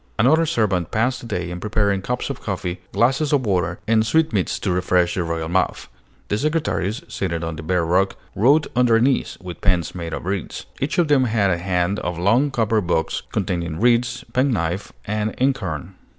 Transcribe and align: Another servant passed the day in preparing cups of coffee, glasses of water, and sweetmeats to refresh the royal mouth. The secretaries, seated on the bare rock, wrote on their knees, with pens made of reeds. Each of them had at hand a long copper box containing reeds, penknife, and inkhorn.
Another 0.17 0.47
servant 0.47 0.89
passed 0.89 1.19
the 1.21 1.27
day 1.27 1.51
in 1.51 1.59
preparing 1.59 2.01
cups 2.01 2.31
of 2.31 2.41
coffee, 2.41 2.81
glasses 2.91 3.31
of 3.31 3.45
water, 3.45 3.77
and 3.87 4.03
sweetmeats 4.03 4.57
to 4.57 4.71
refresh 4.71 5.13
the 5.13 5.23
royal 5.23 5.47
mouth. 5.47 5.87
The 6.27 6.39
secretaries, 6.39 7.03
seated 7.07 7.43
on 7.43 7.55
the 7.55 7.61
bare 7.61 7.85
rock, 7.85 8.15
wrote 8.35 8.65
on 8.75 8.87
their 8.87 8.99
knees, 8.99 9.37
with 9.43 9.61
pens 9.61 9.93
made 9.93 10.13
of 10.15 10.25
reeds. 10.25 10.65
Each 10.79 10.97
of 10.97 11.07
them 11.07 11.25
had 11.25 11.51
at 11.51 11.59
hand 11.59 11.99
a 11.99 12.09
long 12.09 12.49
copper 12.49 12.81
box 12.81 13.21
containing 13.31 13.79
reeds, 13.79 14.25
penknife, 14.33 14.91
and 15.05 15.35
inkhorn. 15.39 15.93